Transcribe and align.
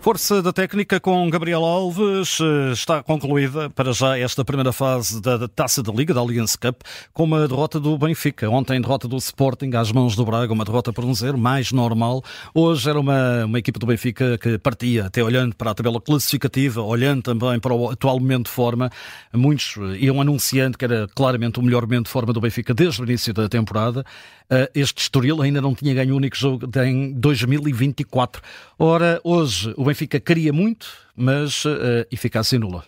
Força 0.00 0.40
da 0.40 0.50
técnica 0.50 0.98
com 0.98 1.28
Gabriel 1.28 1.62
Alves 1.62 2.38
eh, 2.40 2.72
está 2.72 3.02
concluída 3.02 3.68
para 3.68 3.92
já 3.92 4.18
esta 4.18 4.42
primeira 4.42 4.72
fase 4.72 5.20
da 5.20 5.46
Taça 5.46 5.82
da 5.82 5.92
Liga, 5.92 6.14
da 6.14 6.20
Allianz 6.20 6.56
Cup, 6.56 6.80
com 7.12 7.24
uma 7.24 7.46
derrota 7.46 7.78
do 7.78 7.98
Benfica. 7.98 8.48
Ontem, 8.48 8.80
derrota 8.80 9.06
do 9.06 9.18
Sporting 9.18 9.72
às 9.74 9.92
mãos 9.92 10.16
do 10.16 10.24
Braga, 10.24 10.54
uma 10.54 10.64
derrota 10.64 10.90
por 10.90 11.04
um 11.04 11.14
zero, 11.14 11.36
mais 11.36 11.70
normal. 11.70 12.24
Hoje 12.54 12.88
era 12.88 12.98
uma, 12.98 13.44
uma 13.44 13.58
equipa 13.58 13.78
do 13.78 13.84
Benfica 13.84 14.38
que 14.38 14.56
partia, 14.56 15.04
até 15.04 15.22
olhando 15.22 15.54
para 15.54 15.72
a 15.72 15.74
tabela 15.74 16.00
classificativa, 16.00 16.80
olhando 16.80 17.20
também 17.20 17.60
para 17.60 17.74
o 17.74 17.90
atual 17.90 18.18
momento 18.18 18.46
de 18.46 18.52
forma. 18.52 18.90
Muitos 19.34 19.76
iam 19.98 20.18
anunciando 20.18 20.78
que 20.78 20.84
era 20.86 21.06
claramente 21.14 21.60
o 21.60 21.62
melhor 21.62 21.82
momento 21.82 22.06
de 22.06 22.12
forma 22.12 22.32
do 22.32 22.40
Benfica 22.40 22.72
desde 22.72 23.02
o 23.02 23.04
início 23.04 23.34
da 23.34 23.50
temporada. 23.50 24.02
Eh, 24.50 24.70
este 24.74 25.02
Estoril 25.02 25.40
ainda 25.40 25.60
não 25.60 25.74
tinha 25.74 25.94
ganho 25.94 26.14
o 26.14 26.16
único 26.16 26.36
jogo 26.36 26.68
em 26.84 27.12
2024. 27.12 28.42
Ora, 28.76 29.20
hoje 29.22 29.72
o 29.76 29.84
Benfica 29.90 30.20
queria 30.20 30.52
muito, 30.52 30.88
mas 31.14 31.64
uh, 31.64 32.06
eficácia 32.10 32.58
nula. 32.58 32.84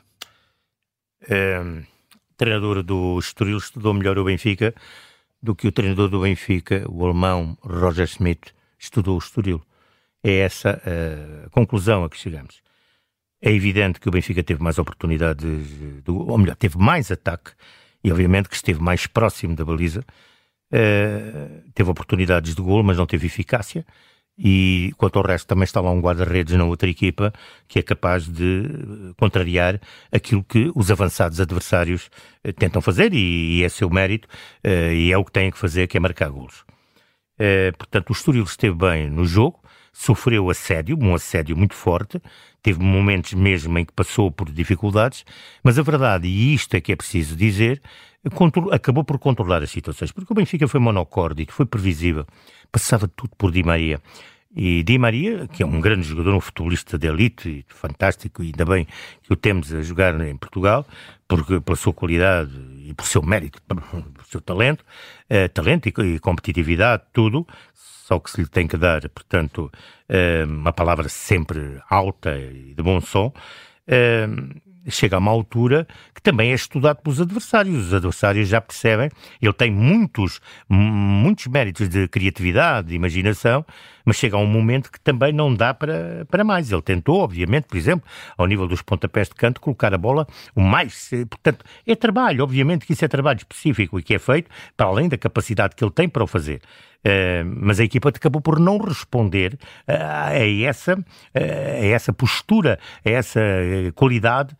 É, 1.28 1.60
o 1.60 2.34
treinador 2.36 2.82
do 2.82 3.18
Estoril 3.18 3.58
estudou 3.58 3.92
melhor 3.94 4.18
o 4.18 4.24
Benfica 4.24 4.74
do 5.42 5.54
que 5.54 5.68
o 5.68 5.72
treinador 5.72 6.08
do 6.08 6.20
Benfica, 6.20 6.84
o 6.88 7.04
alemão 7.04 7.58
Roger 7.62 8.06
Schmidt, 8.06 8.54
estudou 8.78 9.16
o 9.16 9.18
Estoril. 9.18 9.60
É 10.22 10.38
essa 10.38 10.80
a 11.44 11.50
conclusão 11.50 12.04
a 12.04 12.08
que 12.08 12.16
chegamos. 12.16 12.62
É 13.40 13.50
evidente 13.50 13.98
que 13.98 14.08
o 14.08 14.12
Benfica 14.12 14.42
teve 14.42 14.62
mais 14.62 14.78
oportunidades, 14.78 15.44
ou 16.06 16.38
melhor, 16.38 16.54
teve 16.54 16.78
mais 16.78 17.10
ataque 17.10 17.50
e 18.04 18.12
obviamente 18.12 18.48
que 18.48 18.54
esteve 18.54 18.80
mais 18.80 19.08
próximo 19.08 19.56
da 19.56 19.64
baliza 19.64 20.04
Uh, 20.72 21.70
teve 21.74 21.90
oportunidades 21.90 22.54
de 22.54 22.62
gol, 22.62 22.82
mas 22.82 22.96
não 22.96 23.04
teve 23.04 23.26
eficácia. 23.26 23.84
E 24.44 24.92
quanto 24.96 25.20
ao 25.20 25.24
resto, 25.24 25.46
também 25.46 25.62
está 25.62 25.80
lá 25.80 25.92
um 25.92 26.00
guarda-redes 26.00 26.56
na 26.56 26.64
outra 26.64 26.90
equipa 26.90 27.32
que 27.68 27.78
é 27.78 27.82
capaz 27.82 28.26
de 28.26 28.64
contrariar 29.16 29.80
aquilo 30.10 30.42
que 30.42 30.72
os 30.74 30.90
avançados 30.90 31.40
adversários 31.40 32.10
uh, 32.44 32.52
tentam 32.52 32.82
fazer, 32.82 33.14
e, 33.14 33.62
é 33.62 33.68
seu 33.68 33.88
mérito, 33.88 34.26
uh, 34.66 34.92
e 34.92 35.12
é 35.12 35.16
o 35.16 35.24
que 35.24 35.30
têm 35.30 35.50
que 35.52 35.58
fazer, 35.58 35.86
que 35.86 35.96
é 35.96 36.00
marcar 36.00 36.28
golos. 36.28 36.64
portanto, 37.78 38.10
o 38.10 38.12
Estoril 38.12 38.44
esteve 38.44 38.74
bem 38.74 39.08
no 39.08 39.24
jogo, 39.24 39.61
sofreu 39.92 40.48
assédio, 40.48 40.98
um 41.00 41.14
assédio 41.14 41.56
muito 41.56 41.74
forte, 41.74 42.20
teve 42.62 42.82
momentos 42.82 43.34
mesmo 43.34 43.78
em 43.78 43.84
que 43.84 43.92
passou 43.92 44.30
por 44.30 44.50
dificuldades, 44.50 45.24
mas 45.62 45.78
a 45.78 45.82
verdade, 45.82 46.26
e 46.26 46.54
isto 46.54 46.74
é 46.74 46.80
que 46.80 46.92
é 46.92 46.96
preciso 46.96 47.36
dizer, 47.36 47.82
acabou 48.70 49.04
por 49.04 49.18
controlar 49.18 49.62
as 49.62 49.70
situações, 49.70 50.10
porque 50.10 50.32
o 50.32 50.36
Benfica 50.36 50.66
foi 50.66 50.80
monocórdico, 50.80 51.52
foi 51.52 51.66
previsível, 51.66 52.26
passava 52.70 53.06
tudo 53.06 53.30
por 53.36 53.52
Di 53.52 53.62
Maria. 53.62 54.00
E 54.54 54.82
Di 54.82 54.98
Maria, 54.98 55.48
que 55.48 55.62
é 55.62 55.66
um 55.66 55.80
grande 55.80 56.06
jogador, 56.06 56.34
um 56.34 56.40
futebolista 56.40 56.98
de 56.98 57.06
elite, 57.06 57.64
fantástico, 57.68 58.42
e 58.42 58.46
ainda 58.46 58.66
bem 58.66 58.86
que 59.22 59.32
o 59.32 59.36
temos 59.36 59.72
a 59.72 59.80
jogar 59.80 60.20
em 60.20 60.36
Portugal, 60.36 60.86
porque 61.26 61.58
pela 61.60 61.76
sua 61.76 61.94
qualidade 61.94 62.52
e 62.84 62.92
por 62.92 63.06
seu 63.06 63.22
mérito, 63.22 63.62
pelo 63.66 64.26
seu 64.28 64.40
talento, 64.42 64.84
eh, 65.28 65.48
talento 65.48 65.88
e, 65.88 66.14
e, 66.14 66.18
competitividade, 66.18 67.04
tudo, 67.14 67.46
só 67.72 68.18
que 68.18 68.30
se 68.30 68.42
lhe 68.42 68.48
tem 68.48 68.68
que 68.68 68.76
dar, 68.76 69.08
portanto, 69.08 69.72
eh, 70.06 70.44
uma 70.44 70.72
palavra 70.72 71.08
sempre 71.08 71.80
alta 71.88 72.36
e 72.36 72.74
de 72.74 72.82
bom 72.82 73.00
som, 73.00 73.32
eh, 73.86 74.28
chega 74.88 75.16
a 75.16 75.18
uma 75.18 75.30
altura 75.30 75.86
que 76.14 76.22
também 76.22 76.50
é 76.50 76.54
estudado 76.54 77.02
pelos 77.02 77.20
adversários. 77.20 77.86
Os 77.86 77.94
adversários 77.94 78.48
já 78.48 78.60
percebem, 78.60 79.10
ele 79.40 79.52
tem 79.52 79.70
muitos, 79.70 80.40
muitos 80.68 81.46
méritos 81.46 81.88
de 81.88 82.08
criatividade, 82.08 82.88
de 82.88 82.94
imaginação, 82.94 83.64
mas 84.04 84.16
chega 84.16 84.36
a 84.36 84.40
um 84.40 84.46
momento 84.46 84.90
que 84.90 85.00
também 85.00 85.32
não 85.32 85.54
dá 85.54 85.72
para, 85.72 86.26
para 86.30 86.44
mais. 86.44 86.70
Ele 86.70 86.82
tentou, 86.82 87.20
obviamente, 87.20 87.64
por 87.64 87.76
exemplo, 87.76 88.08
ao 88.36 88.46
nível 88.46 88.66
dos 88.66 88.82
pontapés 88.82 89.28
de 89.28 89.34
canto, 89.34 89.60
colocar 89.60 89.94
a 89.94 89.98
bola 89.98 90.26
o 90.54 90.60
mais. 90.60 91.12
Eh, 91.12 91.24
portanto, 91.24 91.64
é 91.86 91.94
trabalho, 91.94 92.42
obviamente 92.42 92.86
que 92.86 92.92
isso 92.92 93.04
é 93.04 93.08
trabalho 93.08 93.38
específico 93.38 93.98
e 93.98 94.02
que 94.02 94.14
é 94.14 94.18
feito 94.18 94.50
para 94.76 94.86
além 94.86 95.08
da 95.08 95.16
capacidade 95.16 95.74
que 95.76 95.84
ele 95.84 95.92
tem 95.92 96.08
para 96.08 96.24
o 96.24 96.26
fazer. 96.26 96.60
Uh, 97.04 97.44
mas 97.56 97.80
a 97.80 97.84
equipa 97.84 98.10
acabou 98.10 98.40
por 98.40 98.60
não 98.60 98.78
responder 98.78 99.58
a, 99.86 100.32
essa, 100.34 100.96
a 101.34 101.84
essa 101.84 102.12
postura, 102.12 102.78
a 103.04 103.10
essa 103.10 103.40
qualidade 103.94 104.56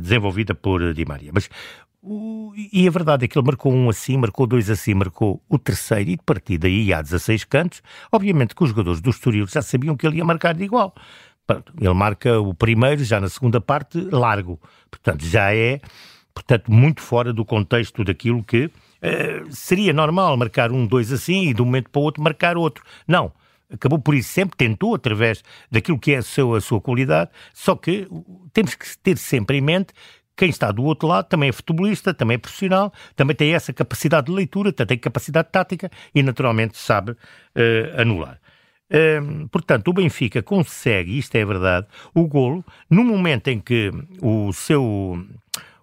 desenvolvida 0.00 0.54
por 0.54 0.94
Di 0.94 1.04
Maria. 1.04 1.30
Mas 1.32 1.50
e 2.72 2.86
a 2.86 2.90
verdade 2.90 3.24
é 3.24 3.28
que 3.28 3.38
ele 3.38 3.46
marcou 3.46 3.72
um 3.72 3.88
assim, 3.88 4.18
marcou 4.18 4.46
dois 4.46 4.68
assim, 4.68 4.92
marcou 4.92 5.42
o 5.48 5.58
terceiro 5.58 6.10
e 6.10 6.16
de 6.16 6.22
partida 6.22 6.66
aí 6.66 6.92
há 6.92 7.00
16 7.00 7.44
cantos. 7.44 7.82
Obviamente 8.12 8.54
que 8.54 8.62
os 8.62 8.68
jogadores 8.68 9.00
do 9.00 9.08
Estoril 9.08 9.46
já 9.46 9.62
sabiam 9.62 9.96
que 9.96 10.06
ele 10.06 10.18
ia 10.18 10.24
marcar 10.24 10.54
de 10.54 10.64
igual. 10.64 10.94
Ele 11.80 11.94
marca 11.94 12.38
o 12.38 12.52
primeiro, 12.52 13.02
já 13.02 13.20
na 13.20 13.28
segunda 13.28 13.60
parte, 13.60 13.98
largo. 13.98 14.60
Portanto, 14.90 15.24
já 15.24 15.54
é 15.54 15.80
portanto, 16.34 16.70
muito 16.70 17.00
fora 17.00 17.32
do 17.32 17.44
contexto 17.44 18.04
daquilo 18.04 18.42
que 18.42 18.70
eh, 19.04 19.42
seria 19.50 19.92
normal 19.92 20.34
marcar 20.36 20.72
um, 20.72 20.86
dois 20.86 21.12
assim 21.12 21.48
e 21.48 21.54
de 21.54 21.60
um 21.60 21.66
momento 21.66 21.90
para 21.90 22.00
o 22.00 22.02
outro 22.02 22.22
marcar 22.22 22.56
outro. 22.56 22.82
Não. 23.06 23.32
Acabou 23.70 23.98
por 23.98 24.14
isso, 24.14 24.28
sempre 24.28 24.56
tentou, 24.56 24.94
através 24.94 25.42
daquilo 25.70 25.98
que 25.98 26.12
é 26.12 26.18
a 26.18 26.22
sua, 26.22 26.58
a 26.58 26.60
sua 26.60 26.80
qualidade, 26.80 27.30
só 27.52 27.74
que 27.74 28.06
temos 28.52 28.74
que 28.74 28.86
ter 28.98 29.18
sempre 29.18 29.56
em 29.56 29.60
mente 29.60 29.92
quem 30.36 30.48
está 30.48 30.70
do 30.70 30.82
outro 30.84 31.08
lado 31.08 31.26
também 31.26 31.48
é 31.48 31.52
futebolista, 31.52 32.12
também 32.12 32.36
é 32.36 32.38
profissional, 32.38 32.92
também 33.14 33.36
tem 33.36 33.54
essa 33.54 33.72
capacidade 33.72 34.26
de 34.26 34.32
leitura, 34.32 34.72
tem 34.72 34.98
capacidade 34.98 35.48
tática 35.50 35.90
e 36.14 36.22
naturalmente 36.22 36.76
sabe 36.76 37.12
uh, 37.12 38.00
anular. 38.00 38.40
Uh, 38.90 39.48
portanto, 39.48 39.88
o 39.88 39.92
Benfica 39.92 40.42
consegue, 40.42 41.18
isto 41.18 41.34
é 41.36 41.44
verdade, 41.44 41.86
o 42.14 42.26
golo 42.26 42.64
no 42.90 43.04
momento 43.04 43.48
em 43.48 43.60
que 43.60 43.90
o 44.20 44.52
seu 44.52 45.24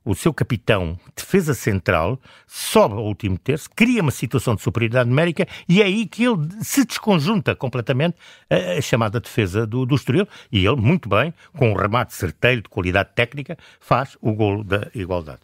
o 0.03 0.15
seu 0.15 0.33
capitão, 0.33 0.99
defesa 1.15 1.53
central, 1.53 2.19
sobe 2.47 2.95
ao 2.95 3.05
último 3.05 3.37
terço, 3.37 3.69
cria 3.75 4.01
uma 4.01 4.11
situação 4.11 4.55
de 4.55 4.61
superioridade 4.61 5.09
numérica 5.09 5.47
e 5.69 5.81
é 5.81 5.85
aí 5.85 6.05
que 6.07 6.23
ele 6.23 6.49
se 6.61 6.85
desconjunta 6.85 7.55
completamente 7.55 8.15
a, 8.49 8.77
a 8.77 8.81
chamada 8.81 9.19
defesa 9.19 9.65
do, 9.65 9.85
do 9.85 9.95
Estoril 9.95 10.27
e 10.51 10.65
ele, 10.65 10.77
muito 10.77 11.07
bem, 11.07 11.33
com 11.55 11.71
um 11.71 11.75
remate 11.75 12.13
certeiro 12.13 12.63
de 12.63 12.69
qualidade 12.69 13.09
técnica, 13.15 13.57
faz 13.79 14.17
o 14.21 14.33
golo 14.33 14.63
da 14.63 14.87
igualdade. 14.95 15.41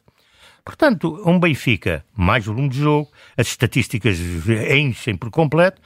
Portanto, 0.66 1.22
um 1.26 1.40
Benfica, 1.40 2.04
mais 2.14 2.46
volume 2.46 2.68
de 2.68 2.80
jogo, 2.80 3.10
as 3.38 3.48
estatísticas 3.48 4.18
enchem 4.70 5.16
por 5.16 5.30
completo, 5.30 5.82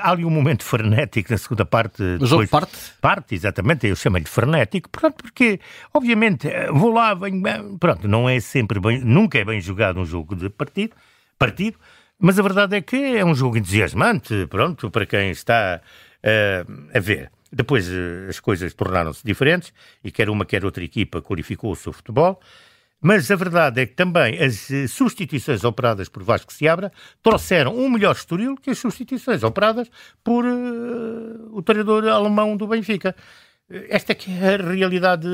há 0.00 0.10
ali 0.10 0.24
um 0.24 0.30
momento 0.30 0.62
frenético 0.62 1.32
na 1.32 1.38
segunda 1.38 1.64
parte. 1.64 2.02
O 2.20 2.26
jogo 2.26 2.46
parte? 2.48 2.76
Parte, 3.00 3.34
exatamente, 3.34 3.86
eu 3.86 3.96
chamo-lhe 3.96 4.26
frenético, 4.26 4.90
pronto, 4.90 5.22
porque, 5.22 5.58
obviamente, 5.94 6.48
eh, 6.48 6.70
vou 6.70 6.92
lá, 6.92 7.14
venho, 7.14 7.42
pronto, 7.78 8.06
não 8.06 8.28
é 8.28 8.38
sempre 8.40 8.78
bem, 8.78 9.00
nunca 9.00 9.38
é 9.38 9.44
bem 9.44 9.60
jogado 9.60 9.98
um 9.98 10.04
jogo 10.04 10.36
de 10.36 10.50
partido, 10.50 10.94
partido, 11.38 11.78
mas 12.18 12.38
a 12.38 12.42
verdade 12.42 12.76
é 12.76 12.82
que 12.82 12.96
é 12.96 13.24
um 13.24 13.34
jogo 13.34 13.56
entusiasmante, 13.56 14.46
pronto, 14.50 14.90
para 14.90 15.06
quem 15.06 15.30
está 15.30 15.80
uh, 16.22 16.88
a 16.94 17.00
ver. 17.00 17.30
Depois 17.52 17.88
as 18.28 18.38
coisas 18.38 18.72
tornaram-se 18.74 19.24
diferentes 19.24 19.72
e 20.04 20.12
quer 20.12 20.28
uma, 20.28 20.44
quer 20.44 20.64
outra 20.64 20.84
equipa 20.84 21.20
qualificou 21.20 21.72
o 21.72 21.76
seu 21.76 21.92
futebol. 21.92 22.40
Mas 23.00 23.30
a 23.30 23.36
verdade 23.36 23.80
é 23.80 23.86
que 23.86 23.94
também 23.94 24.38
as 24.42 24.70
eh, 24.70 24.86
substituições 24.86 25.64
operadas 25.64 26.08
por 26.08 26.22
Vasco 26.22 26.52
Seabra 26.52 26.92
trouxeram 27.22 27.74
um 27.74 27.88
melhor 27.88 28.14
Estoril 28.14 28.56
que 28.56 28.70
as 28.70 28.78
substituições 28.78 29.42
operadas 29.42 29.90
por 30.22 30.44
uh, 30.44 31.56
o 31.56 31.62
treinador 31.62 32.06
alemão 32.06 32.56
do 32.58 32.66
Benfica. 32.66 33.16
Esta 33.88 34.12
é 34.12 34.14
que 34.16 34.30
é 34.32 34.54
a 34.54 34.72
realidade 34.72 35.28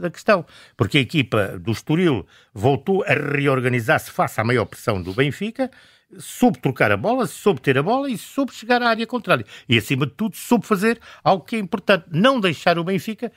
da 0.00 0.10
questão. 0.10 0.44
Porque 0.76 0.98
a 0.98 1.00
equipa 1.00 1.58
do 1.58 1.70
Estoril 1.70 2.26
voltou 2.52 3.04
a 3.04 3.14
reorganizar-se 3.14 4.10
face 4.10 4.40
à 4.40 4.44
maior 4.44 4.66
pressão 4.66 5.00
do 5.00 5.14
Benfica, 5.14 5.70
soube 6.18 6.58
trocar 6.58 6.90
a 6.90 6.96
bola, 6.96 7.26
soube 7.26 7.60
ter 7.60 7.78
a 7.78 7.82
bola 7.82 8.10
e 8.10 8.18
soube 8.18 8.52
chegar 8.52 8.82
à 8.82 8.88
área 8.88 9.06
contrária. 9.06 9.46
E, 9.68 9.78
acima 9.78 10.06
de 10.06 10.12
tudo, 10.12 10.36
soube 10.36 10.66
fazer 10.66 11.00
algo 11.22 11.44
que 11.44 11.56
é 11.56 11.58
importante, 11.58 12.06
não 12.10 12.40
deixar 12.40 12.78
o 12.78 12.84
Benfica 12.84 13.32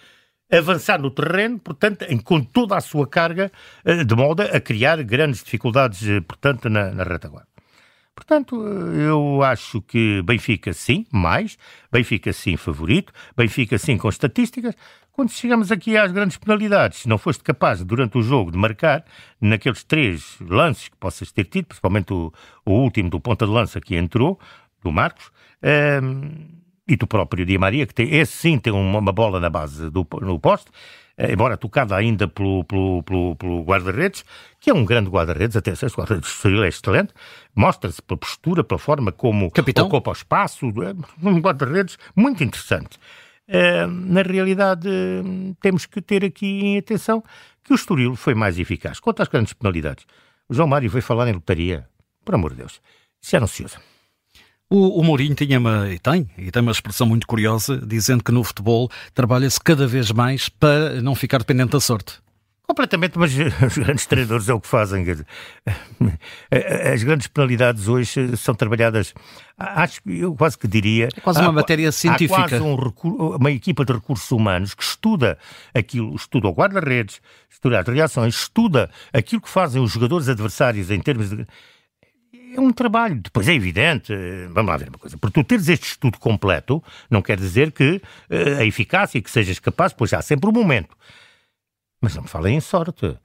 avançar 0.51 0.99
no 0.99 1.11
terreno, 1.11 1.59
portanto, 1.59 2.03
em, 2.03 2.17
com 2.17 2.41
toda 2.41 2.75
a 2.75 2.81
sua 2.81 3.07
carga, 3.07 3.51
eh, 3.85 4.03
de 4.03 4.15
modo 4.15 4.41
a 4.41 4.59
criar 4.59 5.01
grandes 5.03 5.43
dificuldades, 5.43 6.07
eh, 6.07 6.21
portanto, 6.21 6.69
na, 6.69 6.91
na 6.91 7.03
retaguarda. 7.03 7.47
Portanto, 8.15 8.61
eh, 8.67 9.09
eu 9.09 9.41
acho 9.43 9.81
que 9.81 10.21
Benfica 10.23 10.73
sim, 10.73 11.05
mais, 11.11 11.57
Benfica 11.91 12.33
sim 12.33 12.57
favorito, 12.57 13.13
Benfica 13.37 13.77
sim 13.77 13.97
com 13.97 14.09
estatísticas. 14.09 14.75
Quando 15.11 15.31
chegamos 15.31 15.71
aqui 15.71 15.97
às 15.97 16.11
grandes 16.11 16.37
penalidades, 16.37 16.99
se 16.99 17.09
não 17.09 17.17
foste 17.17 17.43
capaz 17.43 17.83
durante 17.83 18.17
o 18.17 18.21
jogo 18.21 18.51
de 18.51 18.57
marcar 18.57 19.05
naqueles 19.39 19.83
três 19.83 20.37
lances 20.41 20.87
que 20.87 20.97
possas 20.97 21.31
ter 21.31 21.45
tido, 21.45 21.65
principalmente 21.65 22.13
o, 22.13 22.33
o 22.65 22.71
último 22.71 23.09
do 23.09 23.19
ponta 23.19 23.45
de 23.45 23.51
lança 23.51 23.81
que 23.81 23.95
entrou, 23.95 24.39
do 24.83 24.91
Marcos, 24.91 25.31
ehm, 25.61 26.59
e 26.89 26.95
do 26.97 27.05
próprio 27.05 27.45
Di 27.45 27.57
Maria, 27.57 27.85
que 27.85 27.93
tem, 27.93 28.15
esse 28.15 28.33
sim 28.33 28.57
tem 28.57 28.73
uma, 28.73 28.99
uma 28.99 29.11
bola 29.11 29.39
na 29.39 29.49
base 29.49 29.89
do 29.91 30.05
no 30.21 30.39
poste, 30.39 30.71
eh, 31.15 31.31
embora 31.31 31.55
tocada 31.55 31.95
ainda 31.95 32.27
pelo, 32.27 32.63
pelo, 32.63 33.03
pelo, 33.03 33.35
pelo 33.35 33.63
guarda-redes, 33.63 34.25
que 34.59 34.71
é 34.71 34.73
um 34.73 34.83
grande 34.83 35.09
guarda-redes, 35.09 35.55
até 35.55 35.75
se 35.75 35.85
o 35.85 35.89
guarda-redes 35.89 36.43
é 36.45 36.67
excelente, 36.67 37.13
mostra-se 37.55 38.01
pela 38.01 38.17
postura, 38.17 38.63
pela 38.63 38.79
forma 38.79 39.11
como 39.11 39.51
Capitão? 39.51 39.85
ocupa 39.85 40.09
o 40.09 40.13
espaço, 40.13 40.65
é 40.65 41.27
um 41.27 41.39
guarda-redes 41.39 41.97
muito 42.15 42.43
interessante. 42.43 42.97
Uh, 43.47 43.87
na 43.87 44.21
realidade, 44.21 44.87
temos 45.59 45.85
que 45.85 46.01
ter 46.01 46.23
aqui 46.23 46.45
em 46.45 46.77
atenção 46.77 47.23
que 47.63 47.73
o 47.73 47.75
Estoril 47.75 48.15
foi 48.15 48.33
mais 48.33 48.57
eficaz. 48.59 48.99
Quanto 48.99 49.21
às 49.21 49.27
grandes 49.27 49.53
penalidades, 49.53 50.05
o 50.47 50.53
João 50.53 50.67
Mário 50.67 50.89
veio 50.89 51.03
falar 51.03 51.27
em 51.27 51.33
lotaria. 51.33 51.87
Por 52.23 52.35
amor 52.35 52.51
de 52.51 52.57
Deus, 52.57 52.81
isso 53.21 53.31
já 53.31 53.39
não 53.39 53.47
se 53.47 53.63
usa. 53.63 53.77
O, 54.69 54.99
o 54.99 55.03
Mourinho 55.03 55.33
tinha 55.33 55.57
uma, 55.57 55.89
e 55.89 55.97
tem, 55.97 56.29
e 56.37 56.51
tem 56.51 56.61
uma 56.61 56.71
expressão 56.71 57.07
muito 57.07 57.25
curiosa, 57.25 57.77
dizendo 57.77 58.23
que 58.23 58.31
no 58.31 58.43
futebol 58.43 58.89
trabalha-se 59.15 59.59
cada 59.59 59.87
vez 59.87 60.11
mais 60.11 60.47
para 60.47 61.01
não 61.01 61.15
ficar 61.15 61.39
dependente 61.39 61.71
da 61.71 61.79
sorte. 61.79 62.19
Completamente, 62.69 63.17
mas 63.17 63.31
os 63.65 63.77
grandes 63.79 64.05
treinadores 64.05 64.47
é 64.47 64.53
o 64.53 64.61
que 64.61 64.67
fazem. 64.67 65.03
As 66.93 67.01
grandes 67.01 67.25
penalidades 67.25 67.87
hoje 67.87 68.37
são 68.37 68.53
trabalhadas, 68.53 69.11
acho 69.57 70.03
que 70.03 70.19
eu 70.19 70.35
quase 70.35 70.55
que 70.55 70.67
diria. 70.67 71.09
É 71.17 71.19
quase 71.19 71.39
uma 71.39 71.49
há, 71.49 71.51
matéria 71.51 71.91
científica. 71.91 72.41
Há 72.41 72.49
quase 72.49 72.63
um 72.63 72.75
uma 73.37 73.49
equipa 73.49 73.83
de 73.83 73.93
recursos 73.93 74.29
humanos 74.29 74.75
que 74.75 74.83
estuda 74.83 75.39
aquilo, 75.73 76.15
estuda 76.15 76.47
o 76.47 76.51
guarda-redes, 76.51 77.19
estuda 77.49 77.79
as 77.79 77.87
reações, 77.87 78.35
estuda 78.35 78.91
aquilo 79.11 79.41
que 79.41 79.49
fazem 79.49 79.81
os 79.81 79.91
jogadores 79.91 80.29
adversários 80.29 80.91
em 80.91 80.99
termos 80.99 81.31
de 81.31 81.47
é 82.55 82.59
um 82.59 82.71
trabalho. 82.71 83.21
Depois 83.21 83.47
é 83.47 83.53
evidente, 83.53 84.13
vamos 84.51 84.71
lá 84.71 84.77
ver 84.77 84.89
uma 84.89 84.97
coisa, 84.97 85.17
por 85.17 85.31
tu 85.31 85.43
teres 85.43 85.67
este 85.69 85.87
estudo 85.87 86.17
completo, 86.19 86.83
não 87.09 87.21
quer 87.21 87.37
dizer 87.37 87.71
que 87.71 88.01
uh, 88.29 88.59
a 88.59 88.65
eficácia, 88.65 89.21
que 89.21 89.29
sejas 89.29 89.59
capaz, 89.59 89.93
pois 89.93 90.13
há 90.13 90.21
sempre 90.21 90.49
um 90.49 90.53
momento. 90.53 90.95
Mas 92.01 92.15
não 92.15 92.23
me 92.23 92.29
falem 92.29 92.55
em 92.55 92.61
sorte. 92.61 93.17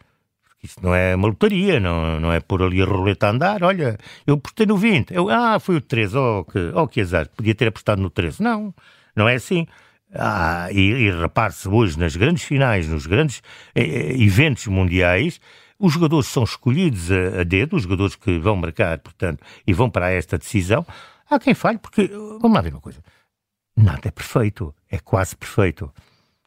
Porque 0.43 0.67
isso 0.67 0.79
não 0.82 0.94
é 0.94 1.15
uma 1.15 1.29
lotaria, 1.29 1.79
não, 1.79 2.21
não 2.21 2.32
é 2.32 2.41
por 2.41 2.62
ali 2.62 2.82
a 2.82 2.85
roleta 2.85 3.29
a 3.29 3.31
andar. 3.31 3.62
Olha, 3.62 3.99
eu 4.26 4.35
apostei 4.35 4.67
no 4.67 4.76
20. 4.76 5.15
Eu, 5.15 5.31
ah, 5.31 5.59
foi 5.61 5.77
o 5.77 5.81
13. 5.81 6.17
Oh 6.17 6.44
que, 6.44 6.73
oh, 6.75 6.88
que 6.88 7.00
azar. 7.00 7.29
Podia 7.29 7.55
ter 7.55 7.69
apostado 7.69 8.03
no 8.03 8.11
13. 8.11 8.43
Não, 8.43 8.75
não 9.15 9.29
é 9.29 9.35
assim. 9.35 9.67
Ah, 10.15 10.69
e, 10.70 10.81
e 10.81 11.11
repare-se 11.11 11.69
hoje 11.69 11.99
nas 11.99 12.15
grandes 12.15 12.44
finais, 12.44 12.88
nos 12.88 13.06
grandes 13.06 13.43
eh, 13.75 13.82
eh 13.82 14.23
eventos 14.23 14.67
mundiais, 14.69 15.41
os 15.79 15.93
jogadores 15.93 16.26
são 16.29 16.44
escolhidos 16.44 17.11
a, 17.11 17.41
a, 17.41 17.44
dedo, 17.44 17.76
os 17.76 17.82
jogadores 17.82 18.17
que 18.17 18.38
vão 18.38 18.56
marcar, 18.56 18.99
portanto, 18.99 19.43
e 19.67 19.73
vão 19.73 19.91
para 19.91 20.11
esta 20.11 20.38
decisão. 20.38 20.87
Há 21.29 21.38
quem 21.38 21.55
falhe, 21.55 21.79
porque, 21.79 22.06
vamos 22.09 22.53
lá 22.53 22.61
ver 22.61 22.73
uma 22.73 22.81
coisa, 22.81 23.00
nada 23.76 24.09
é 24.09 24.11
perfeito, 24.11 24.75
é 24.91 24.99
quase 24.99 25.37
perfeito. 25.37 25.93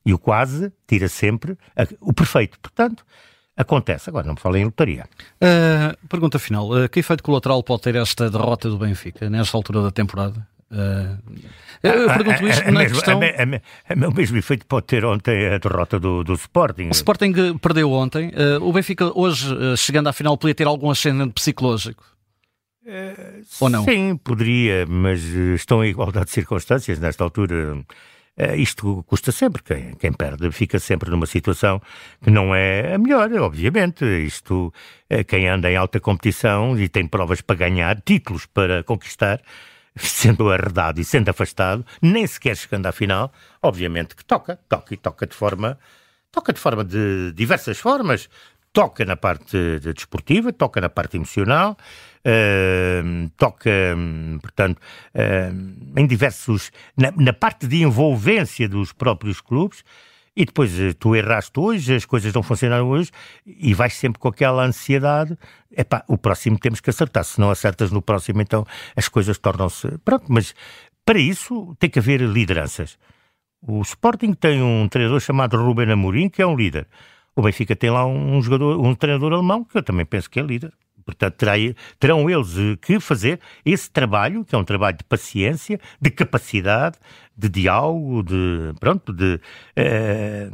E 0.05 0.13
o 0.13 0.17
quase 0.17 0.71
tira 0.87 1.09
sempre 1.09 1.57
a, 1.75 1.85
o 1.99 2.13
perfeito. 2.13 2.57
Portanto, 2.59 3.05
acontece. 3.57 4.09
Agora 4.09 4.25
não 4.25 4.35
me 4.35 4.39
falem 4.39 4.61
em 4.61 4.65
lotaria. 4.65 5.05
Uh, 5.35 6.07
pergunta 6.07 6.39
final. 6.39 6.69
Uh, 6.69 6.87
que 6.87 6.99
efeito 6.99 7.23
colateral 7.23 7.61
pode 7.61 7.81
ter 7.81 7.95
esta 7.95 8.29
derrota 8.29 8.69
do 8.69 8.77
Benfica 8.77 9.29
nesta 9.29 9.57
altura 9.57 9.81
da 9.81 9.91
temporada? 9.91 10.47
Uh, 10.69 11.17
eu 11.81 12.07
pergunto 12.07 12.45
ah, 12.45 12.49
isto 12.49 12.65
na 12.65 12.79
mesmo, 12.79 12.95
questão... 12.95 13.19
o 13.19 14.13
mesmo 14.13 14.37
efeito 14.37 14.65
pode 14.65 14.85
ter 14.87 15.05
ontem 15.05 15.47
a 15.47 15.57
derrota 15.57 15.99
do, 15.99 16.23
do 16.23 16.33
Sporting. 16.33 16.87
O 16.87 16.91
Sporting 16.91 17.57
perdeu 17.61 17.91
ontem. 17.91 18.29
Uh, 18.29 18.61
o 18.61 18.73
Benfica 18.73 19.11
hoje, 19.17 19.53
uh, 19.53 19.77
chegando 19.77 20.07
à 20.07 20.13
final, 20.13 20.37
podia 20.37 20.55
ter 20.55 20.67
algum 20.67 20.89
ascendente 20.89 21.33
psicológico? 21.33 22.03
Ou 23.59 23.69
não? 23.69 23.83
Sim, 23.83 24.15
poderia, 24.15 24.85
mas 24.87 25.21
estão 25.21 25.83
em 25.83 25.89
igualdade 25.89 26.27
de 26.27 26.31
circunstâncias 26.31 26.99
nesta 26.99 27.23
altura. 27.23 27.83
Uh, 28.37 28.55
isto 28.55 29.03
custa 29.07 29.31
sempre, 29.31 29.63
quem, 29.63 29.95
quem, 29.95 30.13
perde 30.13 30.51
fica 30.51 30.77
sempre 30.77 31.09
numa 31.09 31.25
situação 31.25 31.81
que 32.23 32.29
não 32.29 32.53
é 32.53 32.93
a 32.93 32.97
melhor, 32.97 33.31
obviamente. 33.33 34.05
Isto, 34.05 34.71
uh, 35.11 35.23
quem 35.25 35.47
anda 35.47 35.71
em 35.71 35.75
alta 35.75 35.99
competição 35.99 36.79
e 36.79 36.87
tem 36.87 37.07
provas 37.07 37.41
para 37.41 37.55
ganhar, 37.55 37.99
títulos 37.99 38.45
para 38.45 38.83
conquistar, 38.83 39.41
sendo 39.97 40.49
arredado 40.49 40.99
e 40.99 41.03
sendo 41.03 41.29
afastado, 41.29 41.85
nem 42.01 42.25
sequer 42.25 42.55
chegando 42.55 42.85
à 42.85 42.91
final, 42.91 43.31
obviamente 43.61 44.15
que 44.15 44.23
toca, 44.23 44.59
toca 44.69 44.93
e 44.93 44.97
toca 44.97 45.27
de 45.27 45.35
forma, 45.35 45.77
toca 46.31 46.53
de 46.53 46.59
forma 46.59 46.83
de 46.83 47.31
diversas 47.33 47.77
formas, 47.77 48.29
toca 48.77 49.03
na 49.05 49.15
parte 49.15 49.79
desportiva, 49.79 50.53
toca 50.53 50.79
na 50.79 50.87
parte 50.87 51.17
emocional, 51.17 51.75
uh, 52.23 53.29
toca, 53.35 53.71
portanto, 54.39 54.79
uh, 55.15 55.99
em 55.99 56.05
diversos. 56.05 56.71
Na, 56.95 57.11
na, 57.17 57.33
parte 57.33 57.65
de 57.67 57.81
envolvência 57.81 58.69
dos 58.69 58.93
próprios 58.93 59.41
clubes. 59.41 59.83
E 60.39 60.45
depois 60.45 60.79
eh, 60.79 60.93
tu 60.93 61.15
erraste 61.15 61.59
hoje, 61.59 61.95
as 61.95 62.05
coisas 62.05 62.31
não 62.31 62.43
funcionaram 62.43 62.87
hoje, 62.87 63.09
e 63.43 63.73
vais 63.73 63.93
sempre 63.95 64.19
com 64.19 64.27
aquela 64.27 64.63
ansiedade. 64.63 65.35
Epá, 65.75 66.03
o 66.07 66.15
próximo 66.15 66.59
temos 66.59 66.79
que 66.79 66.91
acertar. 66.91 67.23
Se 67.23 67.39
não 67.39 67.49
acertas 67.49 67.91
no 67.91 68.03
próximo, 68.03 68.39
então 68.39 68.63
as 68.95 69.09
coisas 69.09 69.39
tornam-se. 69.39 69.97
Pronto, 70.05 70.25
mas 70.29 70.53
para 71.03 71.17
isso 71.17 71.75
tem 71.79 71.89
que 71.89 71.97
haver 71.97 72.21
lideranças. 72.21 72.99
O 73.59 73.81
Sporting 73.81 74.33
tem 74.33 74.61
um 74.61 74.87
treinador 74.87 75.19
chamado 75.21 75.57
Ruben 75.57 75.91
Amorim, 75.91 76.29
que 76.29 76.43
é 76.43 76.45
um 76.45 76.55
líder. 76.55 76.87
O 77.35 77.41
Benfica 77.41 77.75
tem 77.75 77.89
lá 77.89 78.05
um 78.05 78.39
jogador, 78.39 78.79
um 78.79 78.93
treinador 78.93 79.33
alemão, 79.33 79.63
que 79.63 79.75
eu 79.75 79.81
também 79.81 80.05
penso 80.05 80.29
que 80.29 80.39
é 80.39 80.43
líder. 80.43 80.71
Portanto, 81.07 81.35
terá, 81.35 81.53
terão 81.97 82.29
eles 82.29 82.57
eh, 82.57 82.75
que 82.81 82.99
fazer 82.99 83.39
esse 83.65 83.89
trabalho, 83.89 84.43
que 84.43 84.53
é 84.53 84.57
um 84.57 84.63
trabalho 84.65 84.97
de 84.97 85.05
paciência, 85.05 85.79
de 86.01 86.11
capacidade, 86.11 86.97
de 87.35 87.47
diálogo, 87.47 88.23
de, 88.23 88.73
pronto, 88.77 89.13
de, 89.13 89.39
eh, 89.73 90.49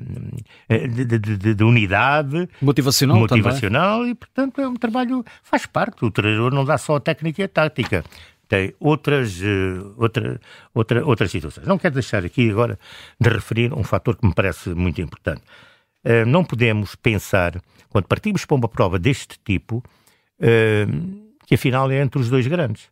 eh, 0.69 0.88
de, 0.88 1.05
de, 1.05 1.38
de, 1.38 1.55
de 1.55 1.63
unidade. 1.63 2.47
Motivacional 2.61 3.17
Motivacional 3.17 3.97
também. 3.97 4.11
e, 4.11 4.15
portanto, 4.15 4.61
é 4.61 4.67
um 4.67 4.75
trabalho, 4.75 5.25
faz 5.41 5.65
parte. 5.65 6.05
O 6.05 6.11
treinador 6.11 6.53
não 6.53 6.63
dá 6.63 6.77
só 6.77 6.97
a 6.97 7.00
técnica 7.00 7.41
e 7.41 7.45
a 7.45 7.50
tática 7.50 8.03
tem 8.47 8.75
outras, 8.79 9.41
outra, 9.97 10.39
outra, 10.71 11.03
outras 11.03 11.31
situações. 11.31 11.65
Não 11.65 11.79
quero 11.79 11.95
deixar 11.95 12.23
aqui 12.23 12.51
agora 12.51 12.77
de 13.19 13.27
referir 13.27 13.73
um 13.73 13.83
fator 13.83 14.15
que 14.15 14.27
me 14.27 14.35
parece 14.35 14.69
muito 14.75 15.01
importante. 15.01 15.41
Não 16.27 16.44
podemos 16.44 16.94
pensar, 16.94 17.59
quando 17.89 18.05
partimos 18.05 18.45
para 18.45 18.55
uma 18.55 18.67
prova 18.67 19.00
deste 19.00 19.39
tipo, 19.44 19.81
uh, 20.39 21.33
que 21.45 21.56
afinal 21.56 21.89
é 21.91 22.01
entre 22.01 22.19
os 22.19 22.30
dois 22.30 22.47
grandes. 22.47 22.89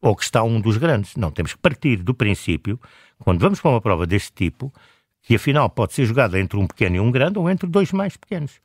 Ou 0.00 0.16
que 0.16 0.24
está 0.24 0.42
um 0.42 0.60
dos 0.60 0.76
grandes. 0.76 1.16
Não, 1.16 1.30
temos 1.30 1.52
que 1.52 1.58
partir 1.58 1.96
do 1.96 2.14
princípio, 2.14 2.80
quando 3.18 3.40
vamos 3.40 3.60
para 3.60 3.70
uma 3.70 3.80
prova 3.80 4.06
deste 4.06 4.32
tipo, 4.32 4.72
que 5.22 5.34
afinal 5.34 5.68
pode 5.68 5.92
ser 5.92 6.06
jogada 6.06 6.40
entre 6.40 6.58
um 6.58 6.66
pequeno 6.66 6.96
e 6.96 7.00
um 7.00 7.10
grande 7.10 7.38
ou 7.38 7.50
entre 7.50 7.68
dois 7.68 7.92
mais 7.92 8.16
pequenos. 8.16 8.60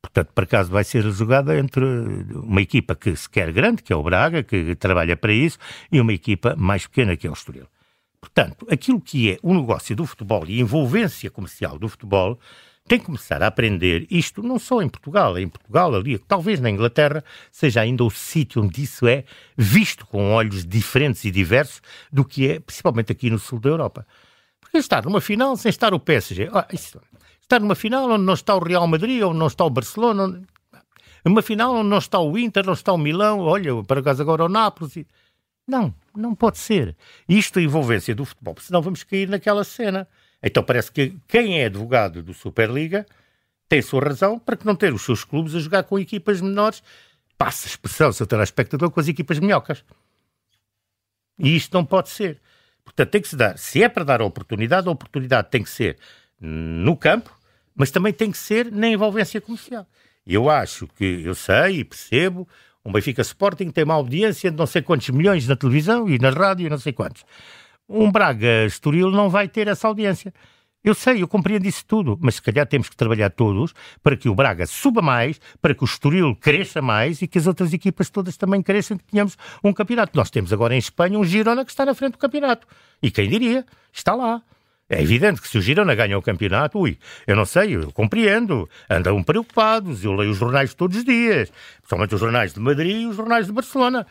Portanto, 0.00 0.32
por 0.34 0.44
acaso 0.44 0.70
vai 0.70 0.84
ser 0.84 1.02
jogada 1.10 1.58
entre 1.58 1.82
uma 2.34 2.60
equipa 2.60 2.94
que 2.94 3.16
se 3.16 3.28
quer 3.28 3.50
grande, 3.52 3.82
que 3.82 3.92
é 3.92 3.96
o 3.96 4.02
Braga, 4.02 4.42
que 4.42 4.74
trabalha 4.76 5.16
para 5.16 5.32
isso, 5.32 5.58
e 5.90 5.98
uma 5.98 6.12
equipa 6.12 6.54
mais 6.56 6.86
pequena, 6.86 7.16
que 7.16 7.26
é 7.26 7.30
o 7.30 7.32
Estoril. 7.32 7.66
Portanto, 8.24 8.66
aquilo 8.70 8.98
que 8.98 9.32
é 9.32 9.38
o 9.42 9.52
negócio 9.52 9.94
do 9.94 10.06
futebol 10.06 10.46
e 10.48 10.56
a 10.56 10.62
envolvência 10.62 11.30
comercial 11.30 11.78
do 11.78 11.90
futebol 11.90 12.38
tem 12.88 12.98
que 12.98 13.04
começar 13.04 13.42
a 13.42 13.46
aprender 13.46 14.06
isto 14.10 14.42
não 14.42 14.58
só 14.58 14.80
em 14.80 14.88
Portugal, 14.88 15.38
em 15.38 15.46
Portugal 15.46 15.94
ali, 15.94 16.16
talvez 16.16 16.58
na 16.58 16.70
Inglaterra 16.70 17.22
seja 17.52 17.82
ainda 17.82 18.02
o 18.02 18.08
sítio 18.08 18.62
onde 18.62 18.82
isso 18.82 19.06
é 19.06 19.24
visto 19.58 20.06
com 20.06 20.32
olhos 20.32 20.64
diferentes 20.64 21.22
e 21.26 21.30
diversos 21.30 21.82
do 22.10 22.24
que 22.24 22.48
é 22.48 22.60
principalmente 22.60 23.12
aqui 23.12 23.28
no 23.28 23.38
sul 23.38 23.60
da 23.60 23.68
Europa. 23.68 24.06
Porque 24.58 24.78
estar 24.78 25.04
numa 25.04 25.20
final 25.20 25.54
sem 25.58 25.68
estar 25.68 25.92
o 25.92 26.00
PSG, 26.00 26.48
ah, 26.50 26.66
isso, 26.72 26.98
estar 27.42 27.60
numa 27.60 27.74
final 27.74 28.10
onde 28.10 28.24
não 28.24 28.34
está 28.34 28.54
o 28.54 28.58
Real 28.58 28.86
Madrid, 28.86 29.22
onde 29.22 29.38
não 29.38 29.48
está 29.48 29.66
o 29.66 29.70
Barcelona, 29.70 30.24
onde, 30.24 30.46
uma 31.26 31.42
final 31.42 31.74
onde 31.74 31.90
não 31.90 31.98
está 31.98 32.18
o 32.18 32.38
Inter, 32.38 32.64
não 32.64 32.72
está 32.72 32.90
o 32.90 32.98
Milão, 32.98 33.40
olha, 33.40 33.82
para 33.84 34.00
acaso 34.00 34.22
agora 34.22 34.46
o 34.46 34.48
Nápoles. 34.48 35.04
Não, 35.66 35.94
não 36.14 36.34
pode 36.34 36.58
ser. 36.58 36.96
Isto 37.28 37.58
é 37.58 37.62
a 37.62 37.64
envolvência 37.64 38.14
do 38.14 38.24
futebol, 38.24 38.56
senão 38.60 38.82
vamos 38.82 39.02
cair 39.02 39.28
naquela 39.28 39.64
cena. 39.64 40.06
Então 40.42 40.62
parece 40.62 40.92
que 40.92 41.16
quem 41.26 41.60
é 41.60 41.66
advogado 41.66 42.22
do 42.22 42.34
Superliga 42.34 43.06
tem 43.68 43.80
sua 43.80 44.04
razão 44.04 44.38
para 44.38 44.56
que 44.56 44.66
não 44.66 44.76
ter 44.76 44.92
os 44.92 45.02
seus 45.02 45.24
clubes 45.24 45.54
a 45.54 45.58
jogar 45.58 45.84
com 45.84 45.98
equipas 45.98 46.40
menores, 46.40 46.82
passa 47.38 47.66
a 47.66 47.70
expressão, 47.70 48.12
seu 48.12 48.26
telespectador, 48.26 48.90
com 48.90 49.00
as 49.00 49.08
equipas 49.08 49.38
minhocas. 49.38 49.84
E 51.38 51.56
isto 51.56 51.72
não 51.72 51.84
pode 51.84 52.10
ser. 52.10 52.40
Portanto, 52.84 53.10
tem 53.10 53.22
que 53.22 53.28
se 53.28 53.36
dar, 53.36 53.58
se 53.58 53.82
é 53.82 53.88
para 53.88 54.04
dar 54.04 54.20
a 54.20 54.24
oportunidade, 54.24 54.86
a 54.86 54.90
oportunidade 54.90 55.50
tem 55.50 55.62
que 55.62 55.70
ser 55.70 55.98
no 56.38 56.96
campo, 56.96 57.36
mas 57.74 57.90
também 57.90 58.12
tem 58.12 58.30
que 58.30 58.38
ser 58.38 58.70
na 58.70 58.88
envolvência 58.88 59.40
comercial. 59.40 59.86
Eu 60.26 60.48
acho 60.48 60.86
que, 60.86 61.22
eu 61.24 61.34
sei 61.34 61.80
e 61.80 61.84
percebo, 61.84 62.48
um 62.84 62.92
Benfica 62.92 63.22
Sporting 63.22 63.70
tem 63.70 63.84
uma 63.84 63.94
audiência 63.94 64.50
de 64.50 64.56
não 64.56 64.66
sei 64.66 64.82
quantos 64.82 65.08
milhões 65.10 65.48
na 65.48 65.56
televisão 65.56 66.08
e 66.08 66.18
na 66.18 66.30
rádio 66.30 66.66
e 66.66 66.70
não 66.70 66.78
sei 66.78 66.92
quantos 66.92 67.24
um 67.88 68.10
Braga 68.10 68.64
Estoril 68.66 69.10
não 69.10 69.28
vai 69.28 69.48
ter 69.48 69.68
essa 69.68 69.88
audiência. 69.88 70.32
Eu 70.82 70.94
sei, 70.94 71.22
eu 71.22 71.28
compreendo 71.28 71.66
isso 71.66 71.82
tudo, 71.86 72.18
mas 72.20 72.34
se 72.34 72.42
calhar 72.42 72.66
temos 72.66 72.90
que 72.90 72.96
trabalhar 72.96 73.30
todos 73.30 73.72
para 74.02 74.16
que 74.16 74.28
o 74.28 74.34
Braga 74.34 74.66
suba 74.66 75.00
mais, 75.00 75.40
para 75.60 75.74
que 75.74 75.82
o 75.82 75.86
Estoril 75.86 76.36
cresça 76.36 76.82
mais 76.82 77.22
e 77.22 77.26
que 77.26 77.38
as 77.38 77.46
outras 77.46 77.72
equipas 77.72 78.10
todas 78.10 78.36
também 78.36 78.62
cresçam, 78.62 78.98
que 78.98 79.04
tenhamos 79.04 79.36
um 79.62 79.72
campeonato. 79.72 80.14
Nós 80.14 80.30
temos 80.30 80.52
agora 80.52 80.74
em 80.74 80.78
Espanha 80.78 81.18
um 81.18 81.24
Girona 81.24 81.64
que 81.64 81.70
está 81.70 81.86
na 81.86 81.94
frente 81.94 82.12
do 82.12 82.18
campeonato. 82.18 82.66
E 83.02 83.10
quem 83.10 83.28
diria? 83.28 83.64
Está 83.90 84.14
lá. 84.14 84.42
É 84.94 85.02
evidente 85.02 85.42
que 85.42 85.48
se 85.48 85.58
o 85.58 85.60
Girona 85.60 85.94
ganha 85.94 86.16
o 86.16 86.22
campeonato, 86.22 86.78
ui, 86.78 86.96
eu 87.26 87.34
não 87.34 87.44
sei, 87.44 87.74
eu 87.74 87.90
compreendo, 87.90 88.68
andam 88.88 89.22
preocupados, 89.22 90.04
eu 90.04 90.12
leio 90.12 90.30
os 90.30 90.38
jornais 90.38 90.72
todos 90.72 90.98
os 90.98 91.04
dias, 91.04 91.50
principalmente 91.78 92.14
os 92.14 92.20
jornais 92.20 92.54
de 92.54 92.60
Madrid 92.60 93.02
e 93.02 93.06
os 93.06 93.16
jornais 93.16 93.46
de 93.46 93.52
Barcelona. 93.52 94.06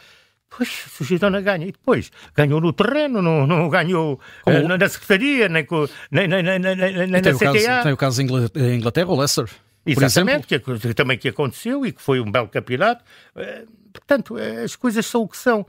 Pois, 0.49 0.85
o 0.99 1.03
Girona 1.03 1.41
ganha. 1.41 1.65
E 1.65 1.71
depois, 1.71 2.11
ganhou 2.35 2.61
no 2.61 2.73
terreno, 2.73 3.21
não, 3.21 3.47
não 3.47 3.69
ganhou 3.69 4.19
uh, 4.45 4.77
na 4.77 4.89
Secretaria, 4.89 5.49
nem, 5.49 5.65
com, 5.65 5.87
nem, 6.11 6.27
nem, 6.27 6.43
nem, 6.43 6.59
nem, 6.59 6.75
nem 6.75 7.07
na 7.07 7.21
CTA. 7.21 7.53
Caso, 7.53 7.83
tem 7.83 7.93
o 7.93 7.97
caso 7.97 8.23
da 8.53 8.73
Inglaterra, 8.73 9.09
o 9.09 9.17
Leicester. 9.17 9.49
Exatamente, 9.85 10.47
que, 10.47 10.59
que, 10.59 10.93
também 10.93 11.17
que 11.17 11.27
aconteceu 11.27 11.85
e 11.85 11.91
que 11.91 12.01
foi 12.01 12.19
um 12.19 12.31
belo 12.31 12.47
campeonato. 12.47 13.03
Uh, 13.35 13.67
portanto, 13.91 14.35
as 14.63 14.75
coisas 14.75 15.05
são 15.05 15.21
o 15.21 15.27
que 15.27 15.37
são. 15.37 15.65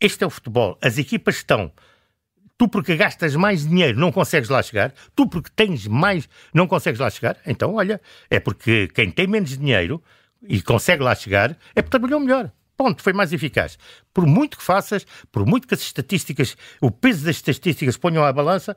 Este 0.00 0.22
é 0.22 0.26
o 0.26 0.30
futebol. 0.30 0.78
As 0.80 0.98
equipas 0.98 1.36
estão. 1.36 1.72
Tu, 2.58 2.68
porque 2.68 2.96
gastas 2.96 3.34
mais 3.34 3.66
dinheiro, 3.66 3.98
não 3.98 4.12
consegues 4.12 4.48
lá 4.48 4.62
chegar. 4.62 4.92
Tu, 5.16 5.26
porque 5.26 5.50
tens 5.54 5.86
mais, 5.86 6.28
não 6.52 6.66
consegues 6.66 7.00
lá 7.00 7.10
chegar. 7.10 7.36
Então, 7.46 7.74
olha, 7.74 8.00
é 8.30 8.38
porque 8.38 8.88
quem 8.88 9.10
tem 9.10 9.26
menos 9.26 9.56
dinheiro 9.56 10.02
e 10.42 10.60
consegue 10.60 11.02
lá 11.02 11.14
chegar 11.14 11.56
é 11.74 11.82
porque 11.82 11.90
trabalhou 11.90 12.20
melhor. 12.20 12.52
Ponto, 12.76 13.02
foi 13.02 13.12
mais 13.12 13.32
eficaz. 13.32 13.78
Por 14.12 14.26
muito 14.26 14.56
que 14.56 14.64
faças, 14.64 15.06
por 15.30 15.46
muito 15.46 15.68
que 15.68 15.74
as 15.74 15.80
estatísticas, 15.80 16.56
o 16.80 16.90
peso 16.90 17.24
das 17.24 17.36
estatísticas 17.36 17.96
ponham 17.96 18.24
à 18.24 18.32
balança, 18.32 18.76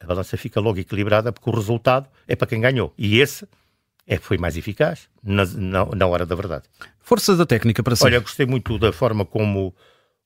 a 0.00 0.06
balança 0.06 0.36
fica 0.36 0.60
logo 0.60 0.78
equilibrada 0.78 1.32
porque 1.32 1.48
o 1.48 1.54
resultado 1.54 2.08
é 2.26 2.34
para 2.34 2.46
quem 2.46 2.60
ganhou. 2.60 2.92
E 2.96 3.20
esse 3.20 3.46
é 4.06 4.16
que 4.16 4.24
foi 4.24 4.38
mais 4.38 4.56
eficaz 4.56 5.08
na, 5.22 5.44
na, 5.44 5.86
na 5.86 6.06
hora 6.06 6.26
da 6.26 6.34
verdade. 6.34 6.64
Força 7.00 7.36
da 7.36 7.46
técnica 7.46 7.82
para 7.82 7.96
si. 7.96 8.04
Olha, 8.04 8.20
gostei 8.20 8.46
muito 8.46 8.78
da 8.78 8.92
forma 8.92 9.24
como 9.24 9.74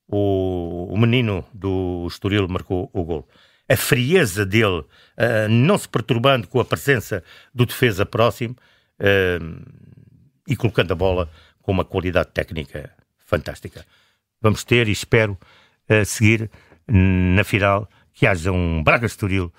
o, 0.07 0.87
o 0.89 0.97
menino 0.97 1.45
do 1.53 2.05
Estoril 2.07 2.47
marcou 2.47 2.89
o 2.93 3.03
gol. 3.03 3.27
A 3.69 3.75
frieza 3.75 4.45
dele, 4.45 4.79
uh, 4.79 5.49
não 5.49 5.77
se 5.77 5.89
perturbando 5.89 6.47
com 6.47 6.59
a 6.59 6.65
presença 6.65 7.23
do 7.53 7.65
defesa 7.65 8.05
próximo 8.05 8.55
uh, 8.99 9.65
e 10.47 10.55
colocando 10.55 10.93
a 10.93 10.95
bola 10.95 11.29
com 11.61 11.73
uma 11.73 11.83
qualidade 11.83 12.29
técnica 12.33 12.89
fantástica. 13.17 13.85
Vamos 14.41 14.63
ter, 14.63 14.87
e 14.87 14.91
espero, 14.91 15.37
uh, 15.89 16.05
seguir 16.05 16.49
na 16.87 17.43
final 17.43 17.89
que 18.13 18.25
haja 18.25 18.51
um 18.51 18.81
Braga 18.81 19.05
Estoril 19.05 19.51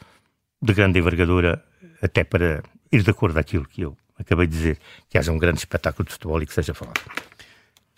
de 0.60 0.72
grande 0.72 0.98
envergadura, 0.98 1.62
até 2.02 2.24
para 2.24 2.62
ir 2.90 3.02
de 3.02 3.10
acordo 3.10 3.34
com 3.34 3.40
aquilo 3.40 3.68
que 3.68 3.82
eu 3.82 3.96
acabei 4.18 4.46
de 4.46 4.56
dizer, 4.56 4.78
que 5.08 5.18
haja 5.18 5.30
um 5.30 5.38
grande 5.38 5.58
espetáculo 5.58 6.06
de 6.06 6.12
futebol 6.12 6.42
e 6.42 6.46
que 6.46 6.52
seja 6.52 6.74
falado. 6.74 7.27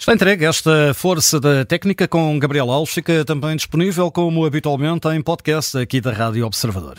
Está 0.01 0.15
entregue 0.15 0.47
esta 0.47 0.95
força 0.95 1.39
da 1.39 1.63
técnica 1.63 2.09
com 2.09 2.39
Gabriel 2.39 2.71
Alves, 2.71 2.95
fica 2.95 3.23
também 3.23 3.55
disponível 3.55 4.11
como 4.11 4.47
habitualmente 4.47 5.07
em 5.09 5.21
podcast 5.21 5.77
aqui 5.77 6.01
da 6.01 6.11
Rádio 6.11 6.47
Observador. 6.47 6.97